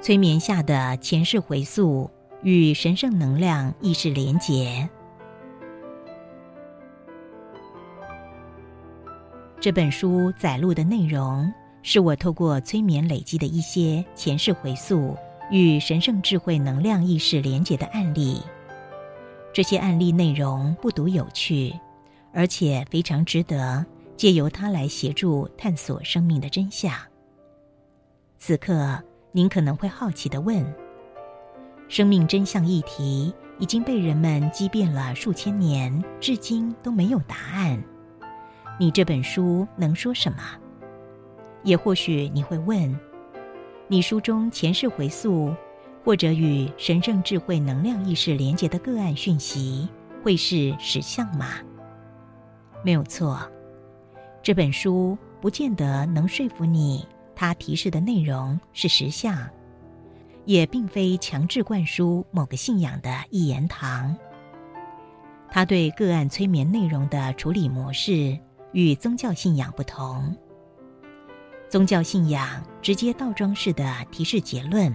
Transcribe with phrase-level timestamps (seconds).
[0.00, 2.10] 催眠下的前世回溯，
[2.42, 4.90] 与神圣能量意识连结。
[9.62, 11.48] 这本书载录的内容，
[11.84, 15.16] 是我透过催眠累积的一些前世回溯
[15.52, 18.42] 与神圣智慧能量意识连结的案例。
[19.52, 21.72] 这些案例内容不独有趣，
[22.32, 26.92] 而且非常值得借由它来协助探索生命的真相。
[28.38, 30.66] 此刻，您可能会好奇的问：
[31.86, 37.80] 生命真相议题已经被人们激辩了数千年，至今都没有答案。
[38.78, 40.38] 你这本书能说什么？
[41.62, 42.98] 也或许你会问：
[43.88, 45.54] 你书中前世回溯？
[46.04, 49.88] 或者与神圣智慧能量意识连接的个案讯息，
[50.20, 51.46] 会是实相吗？
[52.84, 53.38] 没有错，
[54.42, 57.06] 这本书不见得能说服你，
[57.36, 59.48] 它提示的内容是实相，
[60.44, 64.12] 也并非强制灌输某个信仰的一言堂。
[65.52, 68.36] 他对个案催眠内容的处理模式
[68.72, 70.34] 与宗教信仰不同，
[71.68, 74.92] 宗教信仰直接倒装式的提示结论。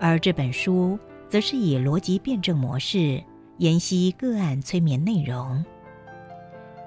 [0.00, 0.98] 而这本书
[1.28, 3.22] 则是以逻辑辩证模式
[3.58, 5.64] 研析个案催眠内容，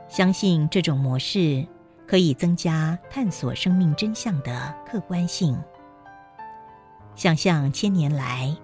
[0.08, 1.66] 相信这种模式
[2.08, 5.58] 可以增加探索生命真相的客观性。
[7.16, 8.56] 想象千年来，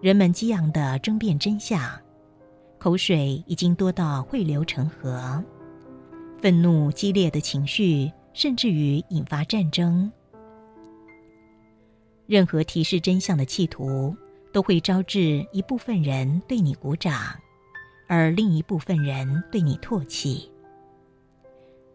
[0.00, 1.80] 人们激昂的争辩真相，
[2.78, 5.42] 口水已经多到汇流成河，
[6.42, 10.10] 愤怒激烈的情绪，甚至于引发战争。
[12.26, 14.12] 任何提示真相的企图，
[14.52, 17.14] 都会招致一部分人对你鼓掌，
[18.08, 20.50] 而另一部分人对你唾弃。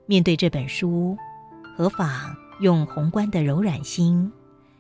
[0.05, 1.17] 面对这本书，
[1.75, 4.31] 何妨用宏观的柔软心，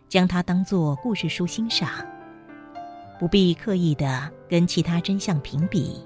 [0.07, 1.89] 将它当作故事书欣赏，
[3.19, 6.01] 不必刻意的跟其他真相评比，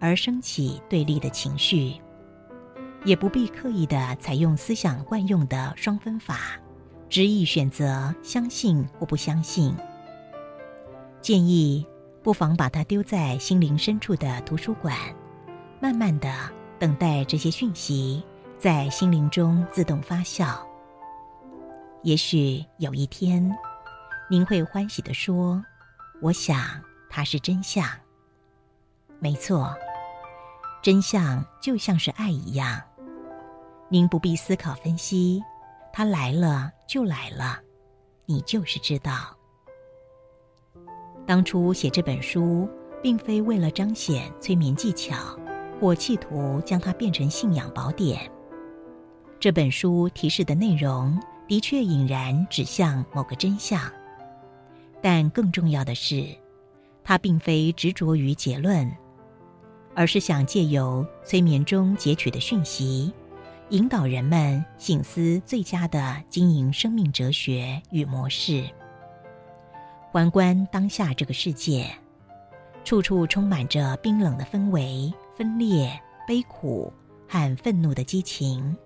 [0.00, 1.94] 而升起对立的情绪，
[3.04, 6.58] 也不必刻意的采用思想惯用的双分法。
[7.08, 9.74] 执意选择相信或不相信，
[11.20, 11.84] 建议
[12.22, 14.96] 不妨把它丢在心灵深处的图书馆，
[15.80, 16.32] 慢慢的
[16.78, 18.22] 等待这些讯息
[18.58, 20.56] 在心灵中自动发酵。
[22.04, 23.50] 也许有一天，
[24.30, 25.64] 您会欢喜的说
[26.22, 26.56] ：“我想
[27.08, 27.84] 它是真相。”
[29.18, 29.74] 没错，
[30.80, 32.80] 真相就像是爱一样，
[33.92, 35.42] 您不必思考分析。
[35.92, 37.58] 它来了就来了，
[38.24, 39.36] 你就是知道。
[41.26, 42.68] 当初写这本书，
[43.02, 45.36] 并非为了彰显催眠技巧，
[45.80, 48.30] 或企图将它变成信仰宝典。
[49.40, 53.80] 这本书提示的内容的确引然指向某个真相，
[55.02, 56.24] 但更重要的是，
[57.02, 58.88] 它并非执着于结论，
[59.96, 63.12] 而是想借由催眠中截取的讯息。
[63.70, 68.64] 引导人们醒思最佳的经营生命哲学与模式。
[70.10, 71.86] 环观当下这个世界，
[72.82, 75.88] 处处充满着冰冷的氛围、分裂、
[76.26, 76.92] 悲苦
[77.28, 78.76] 和愤怒的激情。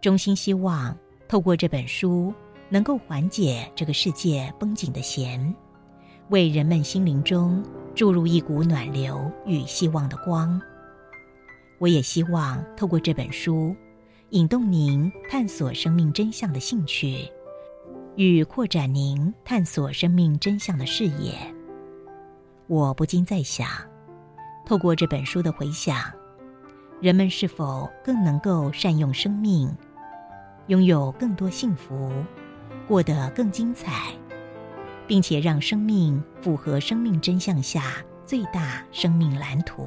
[0.00, 0.96] 衷心希望
[1.26, 2.32] 透过这本书，
[2.68, 5.52] 能够缓解这个世界绷紧的弦，
[6.28, 7.60] 为人们心灵中
[7.92, 10.62] 注入一股暖流与希望的光。
[11.78, 13.74] 我也希望透过这本书，
[14.30, 17.28] 引动您探索生命真相的兴趣，
[18.16, 21.34] 与扩展您探索生命真相的视野。
[22.66, 23.68] 我不禁在想，
[24.64, 25.96] 透过这本书的回想，
[27.00, 29.70] 人们是否更能够善用生命，
[30.68, 32.10] 拥有更多幸福，
[32.88, 34.12] 过得更精彩，
[35.06, 39.86] 并且让生命符合生命真相下最大生命蓝图？